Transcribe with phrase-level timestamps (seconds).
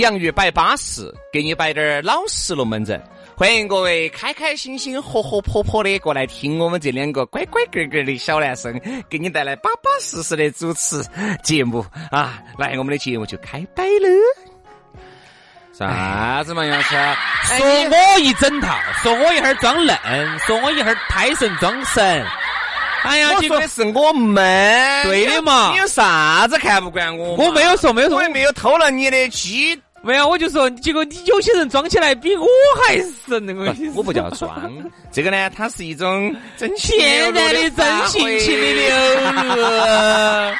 [0.00, 3.00] 洋芋摆巴适，给你摆点儿老实龙门阵。
[3.36, 11.00] 欢迎各位开开心心、活活泼泼的过来听我们这两个乖乖个个的小男生给你带来巴巴适适的主持
[11.44, 12.42] 节目啊！
[12.58, 14.08] 来，我们的节目就开摆了。
[15.72, 16.96] 啥子嘛，杨师？
[17.56, 19.96] 说我一整套，说我一会儿装嫩，
[20.40, 22.24] 说我一会儿胎神装神。
[23.04, 25.70] 哎呀，今天是我们对的嘛？
[25.72, 27.34] 你有啥子看不惯我？
[27.34, 29.78] 我没有说，没有说，我也没有偷了你的鸡。
[30.04, 32.46] 没有，我就说，结果你有些人装起来比我
[32.86, 34.70] 还神，那个我不叫装，
[35.10, 36.98] 这个呢，它是一种真情
[37.32, 40.54] 在的真性情的流露。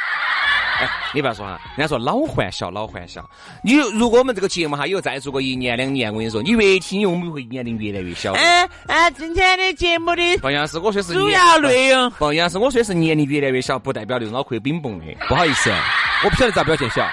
[1.12, 3.24] 你不要说哈，人家说老还小，老还小。
[3.62, 8.32] 你如果我们这个节目哈，以后再做个一年两年，我跟你说，你越听我们会年龄越来越小。
[8.32, 15.04] 哎哎，今天的节目的不杨是我说是主要内容，不杨是我说是年龄越来越小，不代表那种脑壳冰崩的。
[15.28, 15.70] 不好意思，
[16.24, 17.06] 我不晓得咋表现小，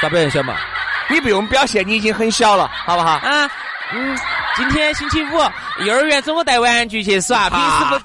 [0.00, 0.54] 咋表现小嘛？
[1.10, 3.12] 你不用表现，你已经很小了，好不好？
[3.12, 3.50] 啊，
[3.92, 4.18] 嗯，
[4.56, 5.38] 今天星期五，
[5.84, 8.00] 幼儿园中午带玩具去耍，平时不。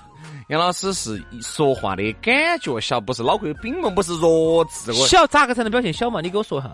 [0.49, 4.91] 杨老师是说话的感觉小，不是脑壳有冰崩，不是弱智。
[4.91, 6.19] 我小咋个才能表现小嘛？
[6.21, 6.69] 你给我说一下。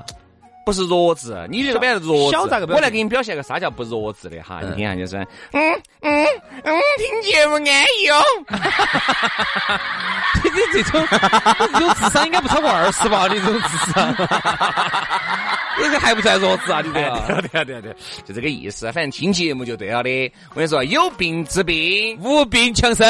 [0.65, 2.37] 不是弱智，你这个表现弱智。
[2.37, 2.67] 小咋个？
[2.73, 4.59] 我来给你表现个啥叫不弱智的哈？
[4.61, 5.17] 你听下就是，
[5.51, 6.27] 嗯嗯
[6.63, 8.21] 嗯，听节目安逸哦。
[10.43, 13.27] 你这种这种智商应该不超过二十吧？
[13.27, 14.13] 你这种智商。
[15.77, 16.81] 这个还不算弱智啊！
[16.83, 18.91] 你 对对对对对，就这个意思。
[18.91, 20.31] 反正听节目就对了的。
[20.49, 23.05] 我跟你说，有病治病，无病强身。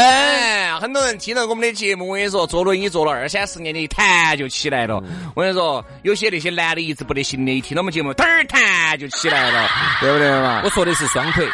[0.80, 5.02] 很多人听了我们的节目，我跟你说，坐轮椅坐了二三十年的，一弹就起来了。
[5.36, 9.68] 我跟你说，有些那些男的一直不得行的，一听到我们节目，嘚儿弹就起来了，
[10.02, 10.62] 对不对嘛？
[10.64, 11.48] 我说的是双腿。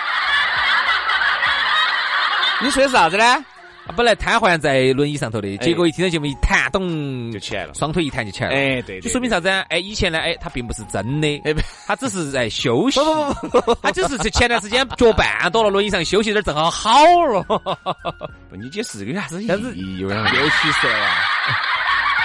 [2.62, 3.46] 你说的是啥子呢？
[3.96, 8.56] 本来瘫痪在轮椅上头的，结果一听到节目一弹，咚就起来了，双腿一弹就起来了。
[8.56, 9.63] 哎，对，就说明啥子啊？
[9.69, 11.53] 哎，以前呢，哎，他并不是真的，哎，
[11.85, 13.00] 他只是在休息。
[13.00, 16.94] 不不不，他只是前段时间脚绊到了轮椅上休息点，正好好
[17.28, 17.44] 了。
[18.50, 20.00] 不，你解释这个有 啥子意义？
[20.00, 21.16] 又去世了呀？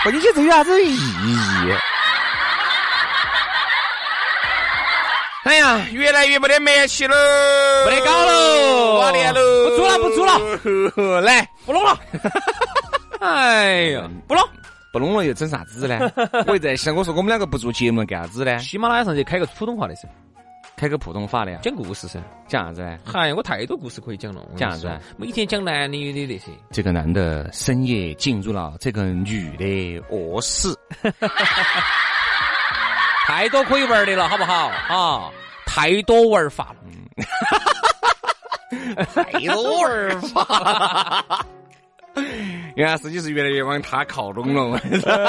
[0.03, 0.99] 不，你解释这有啥子意义？
[5.45, 7.15] 哎呀，越来越没得煤气喽，
[7.87, 9.41] 没得搞喽，挂电喽，
[9.71, 11.99] 不做了，不做了， 来，不弄了。
[13.21, 14.45] 哎呀，不弄，
[14.93, 16.11] 不弄了又整啥子呢？
[16.47, 18.59] 我在想，我说我们两个不做节目干啥子呢？
[18.59, 20.07] 喜马拉雅上去开个普通话的噻，
[20.77, 22.99] 开个普通话的，讲故事噻，讲啥子呢？
[23.03, 25.01] 嗨，我太多故事可以讲了，讲啥子？
[25.17, 26.51] 每天讲男的女的那些。
[26.71, 30.69] 这个男的深夜进入了这个女的卧室。
[33.31, 34.73] 太多可以玩的了，好不好？
[34.89, 35.31] 啊，
[35.65, 36.79] 太多玩法了，
[39.15, 41.47] 太多玩法了。
[42.75, 44.81] 原来自己是越来越往他靠拢了，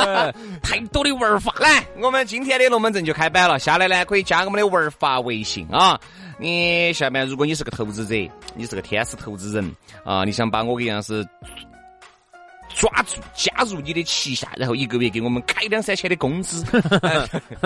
[0.63, 1.53] 太多的玩法。
[1.59, 3.59] 来，我们今天的龙门阵就开摆了。
[3.59, 5.99] 下来呢，可以加我们的玩法微信啊。
[6.39, 8.15] 你下面如果你是个投资者，
[8.55, 11.23] 你是个天使投资人啊，你想把我跟杨是。
[12.81, 16.65] 抓住加入你的旗下，然后一个月给我们开两三千的工资，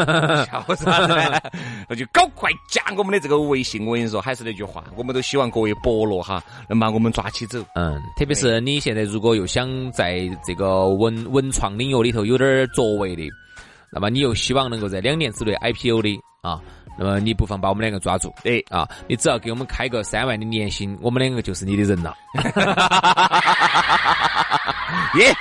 [0.46, 1.52] 笑啥子？
[1.88, 3.86] 那就搞快加我们的这个微信。
[3.86, 7.64] 我跟你说，还是那句话，我们都希望各位伯乐哈能把我们抓起走。
[7.76, 13.24] 嗯，特别是你现在如果又想在这个文文创领域里头有点作为的，
[13.94, 16.60] 那么你又希望能够在两年之内 IPO 的啊。
[16.98, 18.88] 那么你不妨把我们两个抓住，对啊！
[19.08, 22.16] 你只要给我们开个三万的年薪，我们两个就是你的人了。
[25.16, 25.34] 耶，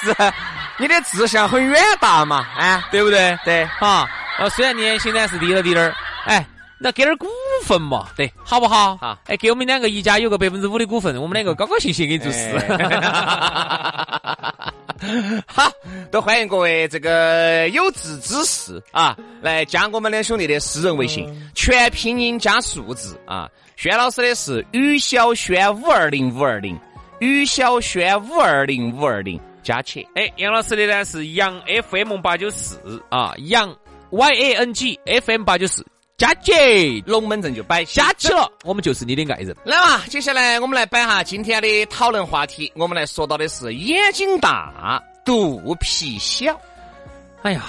[0.00, 0.14] 是，
[0.78, 3.38] 你的志向很远大嘛，啊，对不对？
[3.44, 4.08] 对，哈。
[4.38, 5.94] 呃，虽然年薪呢是低了低点儿，
[6.26, 6.44] 哎，
[6.78, 7.26] 那给点股
[7.64, 8.96] 份嘛，对，好不好？
[8.96, 12.52] 好，哎，给我们两个一家有个百分之五的股份，我们两个高高兴兴给你做事。
[15.46, 15.70] 好，
[16.10, 23.48] 都欢迎各位这个有志之士啊，来加我们两兄弟的私人微信，全拼音加数字啊。
[23.76, 26.78] 轩老师的是于小轩五二零五二零，
[27.18, 30.06] 于小轩五二零五二零加起。
[30.14, 31.60] 哎，杨老师的呢是杨
[31.90, 33.74] FM 八九四啊，杨
[34.10, 35.84] Y A N G F M 八九四。
[36.24, 39.54] 加起，龙门阵就摆下去了，我们就是你的爱人。
[39.62, 42.72] 来嘛，接下来我们来摆哈今天的讨论话题。
[42.76, 46.58] 我们来说到的是眼睛大，肚皮小。
[47.42, 47.62] 哎呀。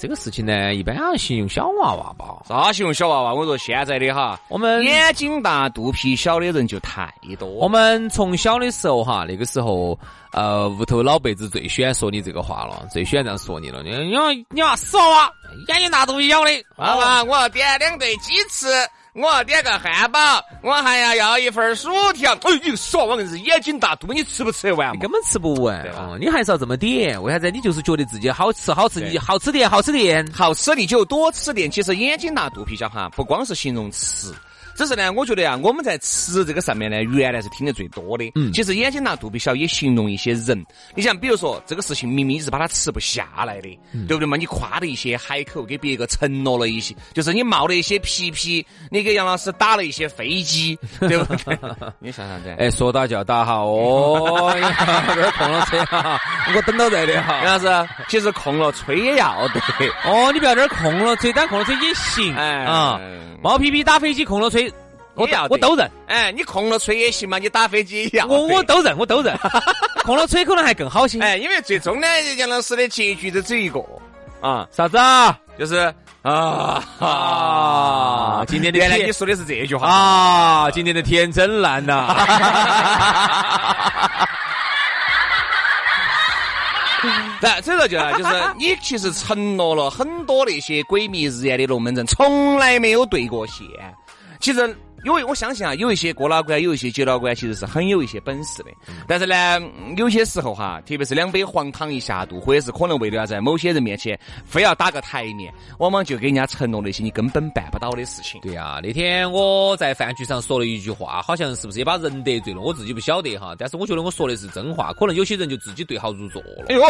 [0.00, 2.42] 这个事情呢，一般形容小娃娃吧。
[2.48, 3.34] 啥形容小娃娃？
[3.34, 7.48] 我说现在的哈，我们眼睛大、肚皮小的人就太多。
[7.48, 9.98] 我们从小的时候哈，那个时候，
[10.32, 13.82] 呃，屋头老辈子最喜欢说你这个话了，最喜欢这样说你了。
[13.82, 15.32] 你你你娃死娃娃，
[15.68, 18.66] 眼睛大肚皮小的，娃娃，我要点两对鸡翅。
[19.18, 20.20] 我要点个汉堡，
[20.62, 22.32] 我还要要一份薯条。
[22.34, 24.94] 哎，你说我硬是眼睛大，肚你吃不吃得完？
[24.94, 27.20] 你根本吃不完，哦，你还是要这么点。
[27.20, 27.50] 为啥子？
[27.50, 31.68] 你就是觉得自己好吃，好吃，你好吃点，好吃点，好吃你就多吃点。
[31.68, 34.32] 其实眼睛大，肚皮小哈，不光是形容吃。
[34.78, 38.30] 只是呢，我觉得呀，我们在吃这个上面呢，原来是听得最多的。
[38.36, 40.64] 嗯，其实眼睛大肚皮小也形容一些人。
[40.94, 43.68] 你想，比如说这个事情明明是把它吃不下来的，
[44.06, 44.36] 对不对嘛？
[44.36, 51.58] 你夸了一些海口，给别个承诺了一些，就是你冒了一些皮皮，你给杨老师打了一些飞机，对不对？
[51.98, 52.54] 你想啥子？
[52.56, 56.20] 哎，说打就要打哈哦，这儿空了吹哈，
[56.54, 57.42] 我等到这里哈。
[57.44, 59.88] 杨老师，其实空了吹也要对。
[60.04, 62.32] 哦，你不要这儿空了吹，但空了吹也行。
[62.36, 63.00] 哎啊，
[63.42, 64.67] 冒皮皮打飞机，空了吹。
[65.18, 65.90] 我要，我都认。
[66.06, 68.26] 哎，你空了吹也行嘛，你打飞机一样。
[68.28, 69.36] 我我都认，我都认。
[70.04, 71.20] 空了吹可能还更好些。
[71.20, 72.06] 哎，因为最终呢，
[72.36, 73.80] 杨老师的结局就只有一个
[74.40, 75.36] 啊，啥子啊？
[75.58, 75.92] 就是
[76.22, 78.44] 啊啊！
[78.46, 80.70] 今天的原来你说的是这句话啊！
[80.70, 82.14] 今天的天真蓝呐！
[87.40, 93.66] 来，这个就就是你其实承诺了很多那些鬼迷日眼的龙门阵，从来没有对过线。
[94.40, 98.70] 其实，因为我相信啊，有一些哥老倌，有一些姐老倌，其实是很有一些本事的。
[99.06, 99.60] 但是呢，
[99.96, 108.40] 有些时候哈，特别是两杯黄汤一下肚，或者是可能为了要在某些人面前非要打个台面，往往就给人家承诺那些你根本办不到的事情。
[108.40, 112.60] 对呀，那天我在饭局上说了一句话，好像是不是也把人得罪了？
[112.60, 116.66] 我自己不晓得哈，但是我觉得我说的是真话，可能有些人就自己对号入座了。
[116.68, 116.82] 哎呦！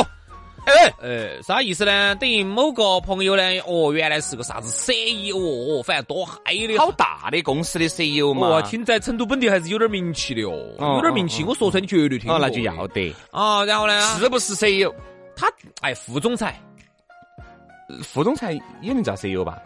[0.68, 2.14] 哎哎，啥意思呢？
[2.16, 8.60] 等于某个朋友呢，哦，原来是个啥子 CEO，哦，反正多嗨的，好大的公司的 CEO 嘛。
[8.62, 11.42] 听在成都本地还是有点名气的哦，有点名气。
[11.42, 12.30] 我说出来你绝对听。
[12.30, 13.64] 哦，那就要得啊。
[13.64, 14.00] 然后呢？
[14.18, 14.92] 是不是 CEO？
[15.34, 15.50] 他
[15.80, 16.60] 哎，副总裁，
[18.02, 19.58] 副总裁也能叫 CEO 吧？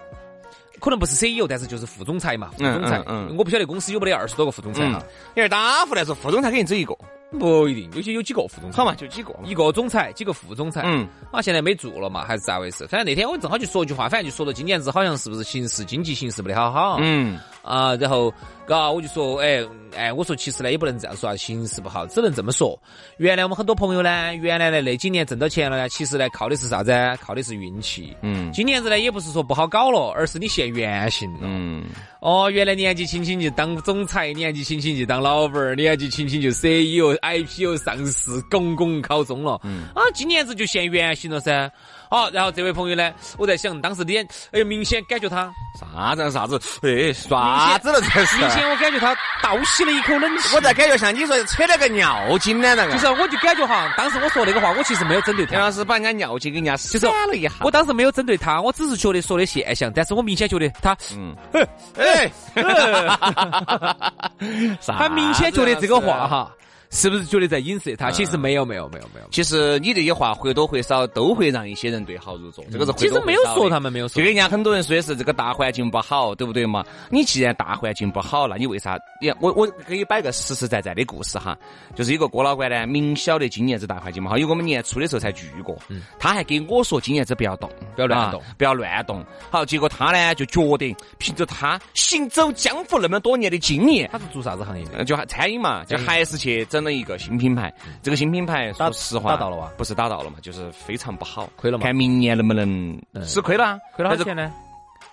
[0.81, 2.51] 可能不是 CEO，但是就是副总裁嘛。
[2.53, 5.03] 副总裁，嗯，我不晓得公司有没得二十多个副总裁哈。
[5.35, 6.97] 因为打副来说，副总裁肯定只一个。
[7.38, 10.82] 不一定，有些有几个副总裁，好嘛，就几个，一个总裁，几个副总裁。
[10.84, 12.87] 嗯，啊，现在没做了嘛，还是咋回事？
[12.87, 16.99] 反正那天我正好就说一句话，反正就说到今年子好像是不是形势经济形势不得好好。
[17.00, 18.32] 嗯，啊，然后，
[18.67, 19.64] 嘎，我就说，哎，
[19.97, 22.76] 哎，我说其实呢也不能这样说啊，形势不好，只能这么说。
[23.19, 26.93] 原来我们很多朋友呢，原来呢那几年挣到钱了呢，其实呢靠的是啥子？
[27.20, 28.17] 靠的是运气。
[28.23, 31.41] 嗯，今年子呢也不是说不好搞了，而是你现原形了。
[31.43, 31.85] 嗯。
[32.20, 39.61] 哦，原来年纪轻轻就当总裁，年纪轻轻就当老板儿，年纪轻轻就 CEO、IPO 上市，拱拱考中了。
[39.65, 41.70] 嗯，啊，今年子就现原形了噻。
[42.12, 48.37] 好，然后这位朋友呢，我在想，当时脸，哎呀，明显感觉他啥子啥子，哎，啥子了这是？
[48.37, 50.55] 明显我感觉他倒吸了一口冷气。
[50.55, 52.93] 我在感觉像你说吹了个尿精呢那个。
[52.93, 55.55] 就是，我就感觉哈，当时我说那个话，我其实没有针对他。
[55.55, 57.51] 杨老师把人家尿精给人家扇了一下。
[57.63, 61.34] 我当时没有针对他，我只是觉得说的现象，但是我明显觉得他，嗯，
[61.96, 62.31] 哎，
[64.87, 66.53] 他明显觉得这个话哈。
[66.93, 68.11] 是不是觉得在影射他？
[68.11, 69.27] 其实没有，没有，没有，没有。
[69.31, 72.63] 其实你这些话或多或少都会让一些人对号入座。
[72.70, 74.17] 这个是其实没有说他们没有说。
[74.17, 76.84] 就跟人家很多人说的是这个大环境不好，对不对嘛？
[77.11, 78.99] 你既然大环境不好，那你为啥？
[79.22, 81.56] 你我我给你摆个实实在在的故事哈，
[81.96, 85.79] 就是一个郭老倌呢，明晓得今年子大环境不好，因为我们年初的时候才聚过，
[86.19, 89.25] 他还给我说今年子不要动，不要乱动，不要乱动。
[89.51, 95.03] 好，结果他呢就觉得凭着他行走江湖那么多年的经验，他是做啥子行业的？
[95.06, 97.72] 就餐饮嘛，就还是去整了一个新品牌。
[98.03, 99.70] 这个新品牌，说实话，打到了哇？
[99.77, 101.84] 不是打到了嘛，就是非常不好，亏了嘛。
[101.84, 103.79] 看明年能不能是亏了？
[103.94, 104.53] 亏了多少钱呢？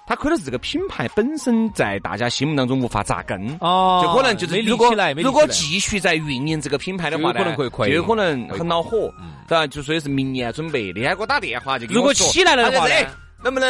[0.05, 9.13] 他亏的是这个品牌本身在大家心目当中无法扎根，哦，就可能就是如果如果继续在运营这个品牌的话呢，可能会亏，有可能很恼火，
[9.47, 9.67] 对吧？
[9.67, 12.95] 就说的是明年准备，那天给我打电话就如果起来了的话呢？
[13.41, 13.69] 能不能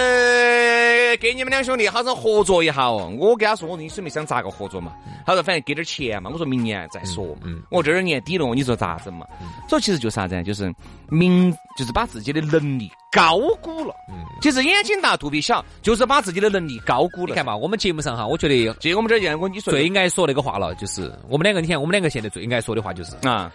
[1.17, 3.11] 给你们两兄弟好生合作一下哦？
[3.17, 4.93] 我跟他说，我说你准备想咋个合作嘛？
[5.25, 6.29] 他说反正给点钱嘛。
[6.31, 7.35] 我说明年再说。
[7.43, 9.25] 嗯，我这儿年底了，你说咋整嘛？
[9.67, 10.73] 所以其实就啥子，就是
[11.09, 13.93] 明，就是把自己的能力高估了。
[14.09, 17.29] 嗯，其实眼睛大肚皮小，就是把自己的能力高估了。
[17.29, 23.51] 你看嘛，我们节目上哈，我觉得就我们这儿讲，我你说最爱说那个话了，就是我们两个，你看我们两个现在最爱说的话就是啊。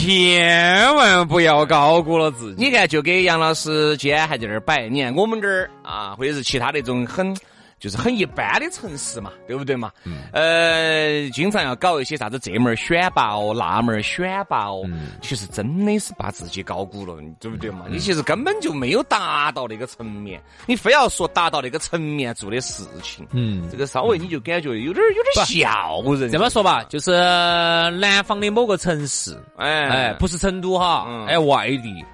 [0.00, 2.64] 千万不要高估了自己。
[2.64, 4.88] 你看，就给杨老师今天还在那儿摆。
[4.88, 7.36] 你看我们这儿啊，或者是其他那种很。
[7.80, 9.90] 就是很一般的城市嘛，对不对嘛？
[10.04, 10.18] 嗯。
[10.32, 14.82] 呃，经常要搞一些啥子这门选拔哦，那门选拔哦。
[14.84, 15.12] 嗯。
[15.22, 17.86] 其实真的是把自己高估了，对不对嘛？
[17.88, 26.30] 你其实根本就没有达到那个层面，你非要说达到那个层面做的事情，嗯，这个稍微你就感觉有点有点笑人。
[26.30, 32.04] 这么说吧，就是南方的某个城市，哎哎，不是成都哈，哎外地。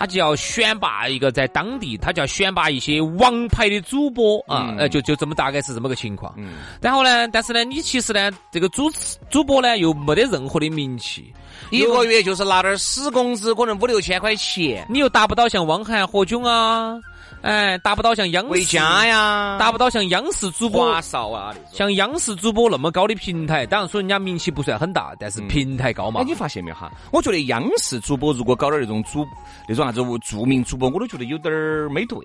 [0.00, 6.32] 他就要选拔一个在当地，他就要选拔一些王牌的主播啊，呃，就就这么大概是这么个情况。
[6.38, 6.54] 嗯。
[6.80, 11.30] 然后呢，但是呢，你其实呢，这个主持主播呢又没得任何的名气，
[11.68, 16.98] 一个月就是拿点死工资，可能五六千块钱，你又达不到像汪涵、何炅啊。
[17.42, 23.64] 哎，达不到像央视呀，达不到像央视主播华少啊，像央视主播那么高的平台。
[23.64, 26.20] 当然说人家名气不算很大，但是平台高嘛。
[26.20, 26.92] 哎，你发现没有哈？
[27.12, 29.26] 我觉得央视主播如果搞点那种主
[29.66, 32.18] 那种啥子著名主播，我都觉得有点儿没对。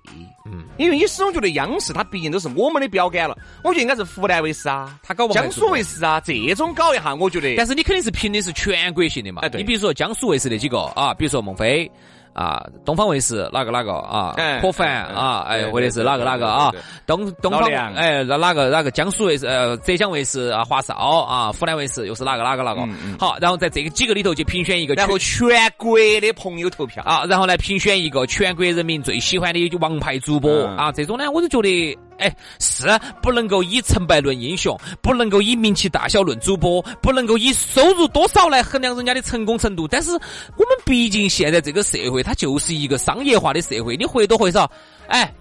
[0.46, 7.56] 嗯，因为你始终觉得央视它毕竟都是我们的标杆了，我觉得应该是湖南卫视啊，他搞江苏卫视啊这种搞一下，我觉得。
[7.56, 9.44] 但是你肯定是评的是全国性的嘛？
[9.44, 9.62] 哎，对。
[9.62, 11.90] 你比如说江苏卫视那几个啊，比如说孟非。
[12.36, 14.36] 啊，东方卫视哪个哪个啊？
[14.62, 16.70] 可凡啊，哎，或者是哪个哪个啊？
[17.08, 17.64] 东东方
[17.96, 22.82] 哎，那哪个哪个江苏卫视呃，浙江卫视啊，华少啊，湖南卫视又是哪个哪个哪个？
[23.18, 31.98] 好，然后在这个几个里头去评选一个，然后全国的朋友投票啊，然后来评选一个全国人民最喜欢的王牌主播啊，这种呢，我就觉得。
[32.18, 32.88] 哎，是
[33.22, 39.88] 不能够以成败论英雄，不能够以名气大小论主播，不能够以收入多少来衡量人家的成功程度。
[39.88, 40.18] 但是我
[40.64, 44.70] 们毕竟现在这个社会，它就是一个商业化的社会，你或多或少，
[45.08, 45.34] 哎，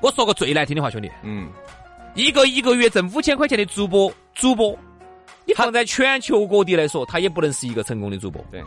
[0.00, 1.48] 我说个最难听的话，兄弟，嗯，
[2.14, 4.76] 一个一个月挣五千块钱的主播，主播，
[5.44, 8.62] 你放在全球各地来说，他也不能是一个成功的主播，对，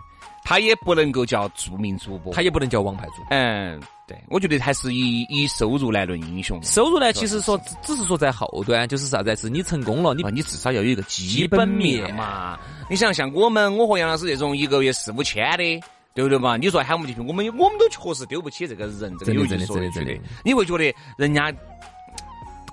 [0.48, 3.82] 他也不能够叫著名主播，他也不能叫王牌主播，嗯。
[4.08, 6.63] 对，我觉得还是以以收入来论英雄。
[6.63, 9.36] 收入呢，其实说只是说在后端，就是啥子？
[9.36, 12.58] 是你成功了，你你至少要有一个基本面嘛。
[12.89, 15.86] 你想像我们，我和杨老师这种一个月四五千的，
[16.16, 16.56] 对不对嘛？
[16.56, 20.18] 你说喊我们进去，我们我们都确实丢不起这个人，这个有句说的真的。
[20.46, 21.54] 你会觉得人家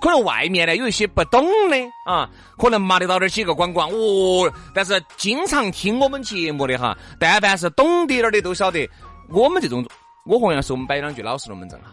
[0.05, 8.87] 可能外面呢有一些不懂的啊，可能骂得到点几个管管哦，但是经常听我们节目的哈，但凡是懂点儿的都晓得
[9.29, 9.83] 我们这种。
[10.27, 11.87] 我同样是，我们摆两句老实龙门阵哈，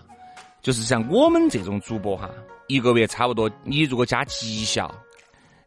[0.60, 2.28] 就是像我们这种主播哈，
[2.66, 4.94] 一个月差不多，你如果加绩效，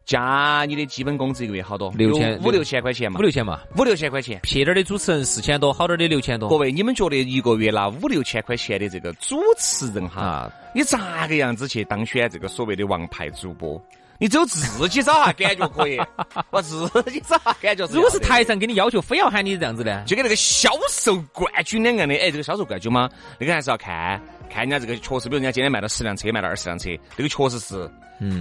[0.06, 4.38] 加你的基本工资一个月好多，六千五六千块钱嘛，五六千嘛，五六千块钱。
[4.40, 6.48] 撇点的主持人四千多，好点的六千多。
[6.48, 13.82] 各位，你们觉得一个月拿五六千块钱的这个主持人哈，你咋个样子去当选这个所谓的王牌主播？
[14.18, 16.00] 你只有自己找下感觉可以，
[16.50, 17.84] 我自己找下感觉。
[17.86, 22.14] 如果是台上给你要求，非要喊你这样子的，就跟那个销售冠军两样的。
[22.14, 23.10] 哎，这个销售冠军嘛，
[23.40, 27.90] 那个还是要看看人家这个确实，比如人家今天卖了十辆车，卖了二十辆车，这个确实是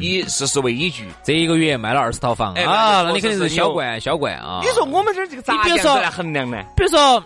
[0.02, 1.08] 以事实为依据。
[1.24, 4.62] 这一个月卖了二十套房啊，那你肯定是销冠，销冠啊。
[4.64, 6.64] 你说我们这儿这个咋样子来衡量呢？
[6.76, 7.20] 比如说，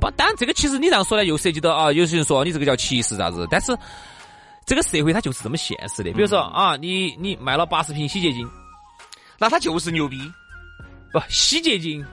[0.00, 3.76] 不，当然这个其实你这样说呢，又涉及到啊，有些人说你这个叫歧视啥子，但是
[4.64, 6.12] 这个社会它就是这么现实的。
[6.12, 8.48] 比如说啊，你你卖了八十瓶洗洁精。
[9.38, 10.20] 那他就是牛逼，
[11.12, 12.04] 不洗洁精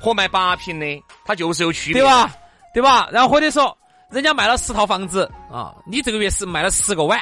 [0.00, 0.86] 和卖八瓶的，
[1.22, 2.34] 它就是有区别，对吧？
[2.72, 3.08] 对吧？
[3.12, 3.76] 然后或者说，
[4.08, 7.20] 人家卖了十套房子啊，你这个月是卖了十个碗，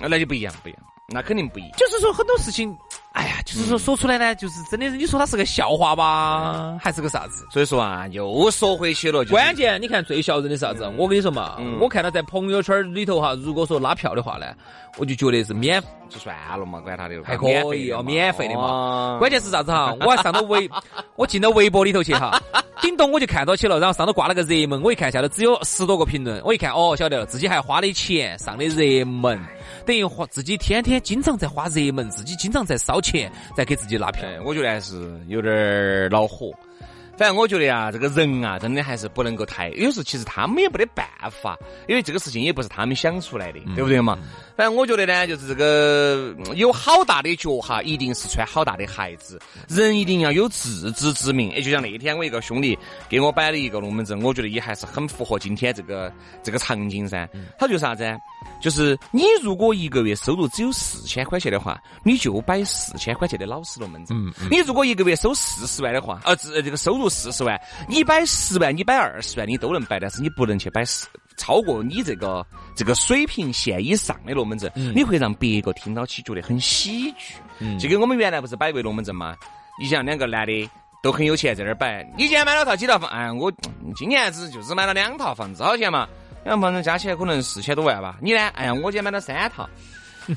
[0.00, 1.72] 那就不一样，不一样，那肯定不一样。
[1.76, 2.76] 就是说很多事情。
[3.12, 7.46] 哎呀，就是说说出来呢，就是真的，你说他是个笑话吧，还是个啥子？
[7.50, 9.24] 所以说啊，又说回去了。
[9.24, 10.86] 关键你看最笑人的啥子？
[10.98, 14.54] 我跟你说嘛，我看到在朋友圈里头哈，如果说拉票的话呢，
[14.98, 19.16] 我就觉得是免就算了嘛，管他的，还可以哦，免费的嘛。
[19.18, 19.96] 关键是啥子哈？
[20.00, 20.68] 我还上到微，
[21.16, 22.40] 我进到微博里头去哈，
[22.80, 29.38] 顶多我就看到起了，然后上头挂了个热门，我一看下头只有十多个评论，我一看哦，晓得了，自己还花的钱上的热门。
[29.84, 34.28] 等于花自己天天经常在花热门，自己经常在烧钱，在给自己拉票。
[34.44, 36.50] 我觉得还是有点恼火。
[37.18, 39.70] 反正我觉得啊，这个人啊，真的还是不能够太。
[39.70, 41.56] 有时候其实他们也没得办法，
[41.88, 44.18] 因为这个事情也不是他们想出来的，对不对嘛？
[44.56, 49.38] 反正我觉得呢，就是这个有好大的脚哈，一定是穿好大的鞋子。
[49.68, 51.52] 人一定要有自知之明。
[51.52, 52.76] 哎，就像那天我一个兄弟
[53.08, 56.10] 给我摆了一个龙门阵，我觉得也还是很符合今天这个
[56.42, 57.28] 这个场景噻。
[57.58, 58.04] 他就啥子？
[58.58, 64.16] 就是你如果一个月收入只有四千块钱的话，你就摆四千块钱的老实龙门阵。
[64.50, 77.34] 你如果一个月收四十万的话，呃，这这个收入四十万，你摆十万，你摆二十万，你都能摆，但是你不能去摆四超过你这个这个水平线以上的龙门阵，你会让别个听到起觉得很喜剧。
[77.78, 79.34] 就跟我们原来不是摆过龙门阵吗？
[79.80, 80.70] 你像两个男的
[81.02, 83.08] 都很有钱，在那儿摆，你今年买了套几套房？
[83.10, 83.50] 哎，我
[83.96, 86.06] 今年只就只买了两套房子，好钱嘛？
[86.44, 88.18] 两套房子加起来可能四千多万吧。
[88.20, 88.46] 你呢？
[88.54, 89.68] 哎呀，我今天买了三套。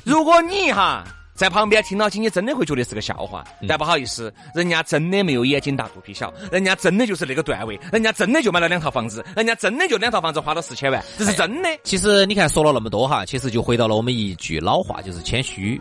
[0.04, 3.44] 如果你哈在旁边听到起，你真的会觉得是个笑话。
[3.66, 11.68] 但不好意思，人家真的没有眼睛大肚皮小，人家真的就是那个段位，人家真的就买了两套房子，人家真的就两套房子花了四千万，这是真的。
[11.82, 15.80] 其实你看说了那么多哈，其实就回到了我们一句老话，就是谦虚。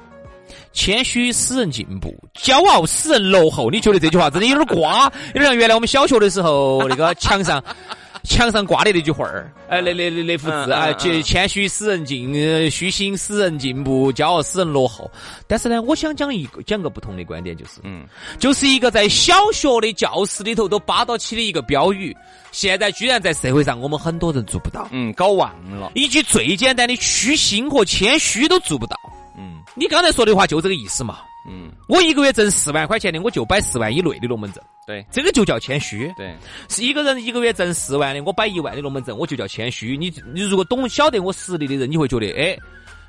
[0.74, 3.70] 谦虚使人进步，骄傲使人落后。
[3.70, 5.04] 你觉得这句话真的有点瓜？
[5.36, 7.64] 有点像原来我们小学的时候那个墙上。
[8.24, 15.10] 墙上挂的那句话儿，哎，那那那那幅字啊，谦谦虚使人进，虚心使人进步，骄傲使人落后。
[15.48, 18.06] 但是呢，我想讲一个讲个不同的观点，就是，嗯，
[18.38, 22.16] 就是一个在小学的教室里头都扒到起的一个标语，
[22.52, 25.50] 现在居然在社会上我们很多人做不到，嗯，搞忘
[25.80, 25.92] 了。
[25.96, 28.98] 一句最简单的虚心和谦虚都做不到，
[29.38, 31.20] 嗯，你刚才说的话就这个意思嘛。
[31.48, 34.62] 嗯，我一个月挣四万块钱的，我就摆四万以内的龙门阵。
[34.86, 36.14] 对，这个就叫谦虚。
[36.18, 36.36] 对，
[36.68, 39.96] 是一个人一个月挣四万的，我摆一万的龙门阵，我就叫谦虚。
[39.96, 42.58] 你你如果懂晓得我实力的人，你会觉得，哎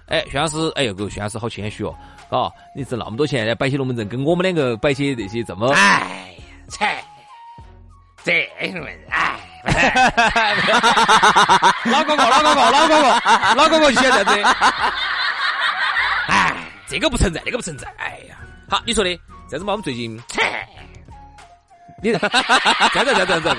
[0.06, 1.94] 哎，薛老师，哎呦，个薛老师好谦虚哦，
[2.30, 7.04] 啊，你挣那么多钱摆起龙门阵，跟我们两个摆起那些这么，哎呀，才
[8.22, 9.40] 这龙门哎，
[11.84, 13.20] 老哥哥，老哥哥，老哥哥，
[13.54, 14.24] 老哥哥就选这。
[16.90, 17.86] 这个不存在，那个不存在。
[17.98, 18.34] 哎呀，
[18.68, 19.10] 好，你说的，
[19.48, 20.16] 这样子嘛，我们最近，
[22.02, 22.28] 你 这样子，
[22.92, 23.56] 这样子，这样子。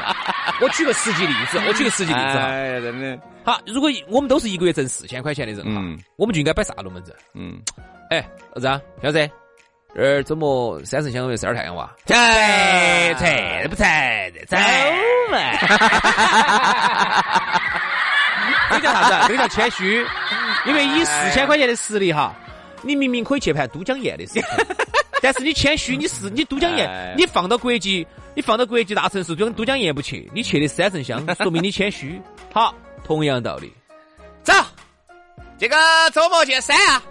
[0.60, 2.48] 我举个实际例子，我举个实际例子哈。
[2.48, 3.18] 哎呀，真的。
[3.46, 5.82] 好，如果我们都是一个月挣四千块钱的人哈，
[6.18, 7.16] 我们就应该摆啥龙门阵？
[7.34, 7.58] 嗯。
[8.10, 8.20] 哎，
[8.54, 8.68] 儿子，
[9.02, 9.30] 小子，
[9.96, 11.90] 这儿周末三圣香月十二太阳哇？
[12.06, 12.14] 这
[13.18, 13.88] 这不成，
[14.48, 14.58] 走
[15.32, 15.38] 嘛。
[18.72, 19.28] 这叫啥子？
[19.30, 20.06] 这叫谦虚。
[20.66, 22.32] 因为以四千块钱的实力哈。
[22.82, 24.44] 你明明可以去盘都江堰的事情，
[25.22, 32.22] 但是你谦虚，你是你都江堰，你放到国际，你放到国际大城市，都都江堰不去，你去的三圣乡，说明你谦虚。
[32.54, 33.72] 好，同样道理，
[34.44, 34.54] 走，
[35.58, 35.78] 这个
[36.12, 37.02] 周末去三亚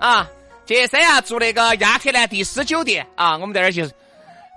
[0.00, 0.28] 啊，
[0.66, 3.88] 去三亚住那个亚特兰蒂斯酒店啊，我们在那儿就，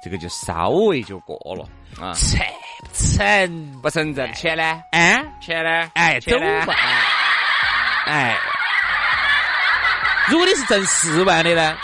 [0.04, 1.68] 这个就稍微就过了
[2.02, 2.40] 啊，成
[2.82, 4.82] 不成不成这钱呢？
[4.92, 5.92] 哎，钱呢？
[5.94, 6.74] 哎，走吧，
[8.08, 8.36] 哎。
[10.30, 11.78] 如果你是挣四万的呢？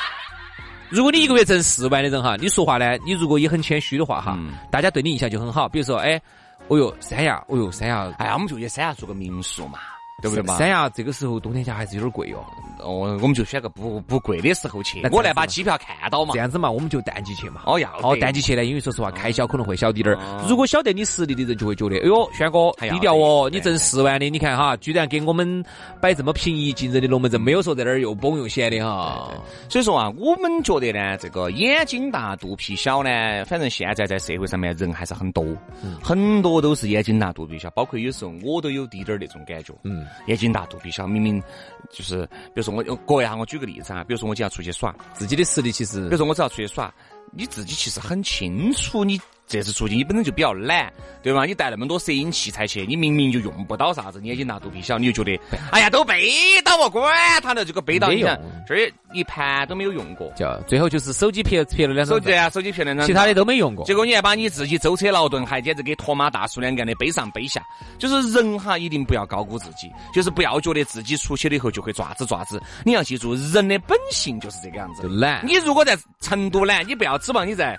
[0.90, 4.38] 如果你一个月挣四万的人哈，你说话呢，你如果也很谦虚的话哈，
[4.70, 5.70] 大家对你印象就很好。
[5.70, 6.22] 比如说，哎，
[6.68, 9.80] 哦哟，三亚，哦哟，三亚，哎呀，我们就去三亚做个民宿嘛。
[10.22, 10.58] 对不对嘛？
[10.58, 12.40] 三亚这个时候冬天家还是有点贵哦。
[12.84, 15.02] 哦，我们就选个不不贵的时候去。
[15.12, 16.34] 我来把机票看到嘛。
[16.34, 17.62] 这样子嘛，我们就淡季去嘛。
[17.66, 17.92] 哦要。
[18.02, 20.46] 哦，淡季去呢，因为说实话开销可能会小滴点儿。
[20.48, 25.64] 如果晓得你实力的人就会觉得，哎呦，轩哥低调哦，你挣四万的，你看哈，居然给我们
[26.02, 29.30] 摆这么平易近人的龙门阵，没有说在那儿又崩又显的哈。
[29.70, 33.10] 所以说啊，我们觉得呢，这个眼睛大肚皮小呢，
[33.46, 35.46] 反正现在在社会上面人还是很多，
[36.02, 40.92] 很多都是眼睛大肚皮小，包括有时候我都有滴点儿那种感觉，嗯，眼睛大肚皮。
[40.92, 41.42] 小明明
[41.90, 46.94] 就是，比如说我各位哈，我举个例子啊，比如说我今天要出去耍，自己的实力其实，比如说我只要出去耍，
[47.32, 49.20] 你自己其实很清楚你。
[49.52, 51.46] 这次出去你本身就比较懒，对吧？
[51.46, 55.38] 你带那么多摄影器材去，你明明就用不到啥子，你眼睛大肚皮小，你就觉得，
[55.72, 56.32] 哎呀，都背
[56.64, 63.84] 到我管他的这个背到你看，这儿一盘都没有用过，就最后就是手机拍拍了两张，手机啊，手机拍两张，其他的都没用过。
[63.84, 67.62] 结果你还把你自己舟车劳顿，还简直给托马大叔两个的背上背下。
[68.00, 72.62] 就是人哈，一定不要高估自己，就是不要觉得自己出去了以后就会爪子爪子。
[72.86, 75.46] 你要记住，人的本性就是这个样子，懒。
[75.46, 77.78] 你如果在成都懒，你不要指望你在。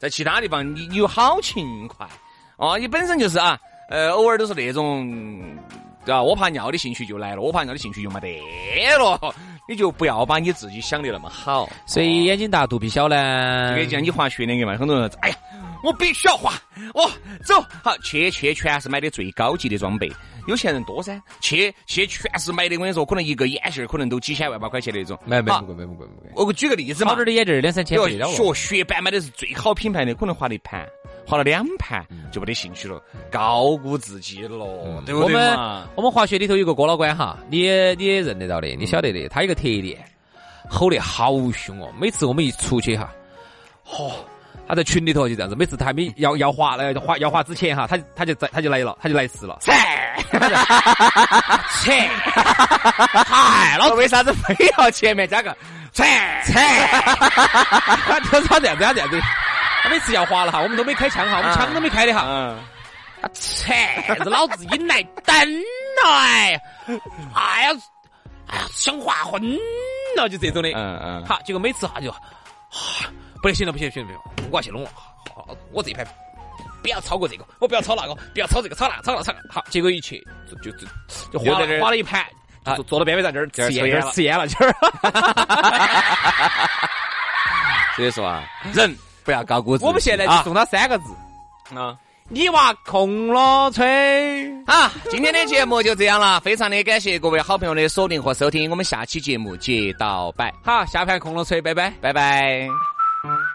[0.00, 2.08] 在其他地方，你你有好勤快
[2.56, 3.58] 哦，你本身就是啊，
[3.90, 5.06] 呃，偶尔都是那种，
[6.06, 6.22] 对吧？
[6.22, 8.40] 我怕尿的兴趣就来了，我怕尿的兴趣就没得
[8.96, 9.34] 了，
[9.68, 11.68] 你就不要把你自己想的那么好。
[11.84, 15.36] 所以眼睛大肚皮小呢，跟讲你滑雪那个嘛，很多人，哎呀，
[15.82, 16.52] 我必须要花，
[16.94, 17.10] 我
[17.44, 20.10] 走，好去去全是买的最高级的装备。
[20.46, 22.76] 有钱人多噻，去去全是买的。
[22.76, 25.18] 我跟你说，可能一个眼镜可能都几千万把块钱那种。
[25.24, 26.30] 买买不贵，买不贵，不贵。
[26.34, 27.98] 我给举个例子嘛，好点的眼镜两三千。
[27.98, 30.86] 学学板买的是最好品牌的，可能花了一盘，
[31.26, 40.02] 花了两盘就没得兴趣了，高估自己了，对不对我们我们滑雪里头有个郭老倌哈，你你也认得到的，你晓得的，他有个特点，
[40.68, 41.92] 吼得好凶哦。
[42.00, 43.12] 每次我们一出去哈，
[43.86, 44.10] 嚯。
[44.68, 49.58] 他在群里头就这样子，每次他还没 要要滑来滑要滑之前哈，他他就在他就来了，他就来事了。
[49.60, 49.72] 切，
[51.82, 52.08] 切，
[53.26, 55.56] 嗨，老子为啥子非要前面加个
[55.92, 56.04] 切
[56.44, 56.52] 切？
[56.54, 59.20] 他他这样子，他这样子，
[59.82, 62.24] 他每次要滑了哈，我们都没开枪哈，我们枪都没开的哈。
[62.26, 62.58] 嗯。
[63.34, 63.74] 切，
[64.18, 65.34] 这老子引来等
[66.02, 66.58] 了哎，
[67.34, 67.70] 哎呀，
[68.46, 69.42] 哎呀，想划昏
[70.16, 70.70] 了就这种的。
[70.70, 71.24] 嗯嗯。
[71.26, 72.10] 好，结果每次哈就。
[73.42, 74.90] 不行了，不行，不行，不行，我要去弄了。
[75.34, 76.04] 好，我这一排
[76.82, 79.40] 不要超过这个，我不要超那个，不要超这个，超那，超那，超那。
[79.52, 80.86] 好，结果一去就就就
[81.32, 82.24] 就花了花了一盘
[82.64, 84.74] 啊，坐到边边站这儿吃烟了，吃烟了，今儿。
[87.96, 89.86] 所以说啊，人不要高估自己。
[89.86, 91.14] 我们现在就送他三个字
[91.76, 91.96] 啊，
[92.28, 94.50] 你娃空了吹。
[94.64, 100.52] 啊，今天的节目就这样了，非常的感谢各位好朋友的锁定和收听，我们下期节目接到摆。
[100.64, 102.89] 好，下盘空了吹，拜拜，拜拜。
[103.22, 103.49] Thank you.